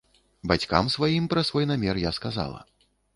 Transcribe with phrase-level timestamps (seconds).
[0.51, 2.59] Бацькам сваім пра свой намер я сказала.